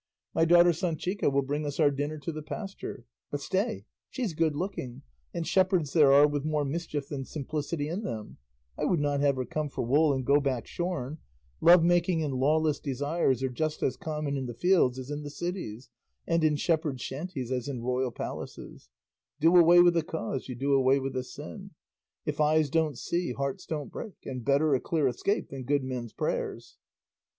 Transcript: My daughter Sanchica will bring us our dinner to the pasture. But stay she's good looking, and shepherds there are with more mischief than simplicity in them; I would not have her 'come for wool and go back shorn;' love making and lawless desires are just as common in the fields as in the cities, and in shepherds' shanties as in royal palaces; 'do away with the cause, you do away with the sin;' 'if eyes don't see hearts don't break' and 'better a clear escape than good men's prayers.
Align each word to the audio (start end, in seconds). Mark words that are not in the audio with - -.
My 0.33 0.45
daughter 0.45 0.71
Sanchica 0.73 1.31
will 1.31 1.43
bring 1.43 1.63
us 1.63 1.79
our 1.79 1.91
dinner 1.91 2.17
to 2.17 2.31
the 2.31 2.41
pasture. 2.41 3.05
But 3.29 3.39
stay 3.39 3.85
she's 4.09 4.33
good 4.33 4.55
looking, 4.55 5.03
and 5.31 5.45
shepherds 5.45 5.93
there 5.93 6.11
are 6.11 6.25
with 6.25 6.43
more 6.43 6.65
mischief 6.65 7.07
than 7.09 7.23
simplicity 7.23 7.87
in 7.87 8.01
them; 8.01 8.37
I 8.79 8.85
would 8.85 8.99
not 8.99 9.19
have 9.19 9.35
her 9.35 9.45
'come 9.45 9.69
for 9.69 9.83
wool 9.83 10.11
and 10.11 10.25
go 10.25 10.39
back 10.41 10.65
shorn;' 10.65 11.19
love 11.59 11.83
making 11.83 12.23
and 12.23 12.33
lawless 12.33 12.79
desires 12.79 13.43
are 13.43 13.49
just 13.49 13.83
as 13.83 13.95
common 13.95 14.37
in 14.37 14.47
the 14.47 14.55
fields 14.55 14.97
as 14.97 15.11
in 15.11 15.21
the 15.21 15.29
cities, 15.29 15.91
and 16.25 16.43
in 16.43 16.55
shepherds' 16.55 17.03
shanties 17.03 17.51
as 17.51 17.67
in 17.67 17.83
royal 17.83 18.09
palaces; 18.09 18.89
'do 19.39 19.55
away 19.55 19.81
with 19.83 19.93
the 19.93 20.01
cause, 20.01 20.49
you 20.49 20.55
do 20.55 20.73
away 20.73 20.97
with 20.99 21.13
the 21.13 21.23
sin;' 21.23 21.75
'if 22.25 22.41
eyes 22.41 22.71
don't 22.71 22.97
see 22.97 23.33
hearts 23.33 23.67
don't 23.67 23.91
break' 23.91 24.25
and 24.25 24.43
'better 24.43 24.73
a 24.73 24.79
clear 24.79 25.07
escape 25.07 25.49
than 25.49 25.61
good 25.63 25.83
men's 25.83 26.11
prayers. 26.11 26.79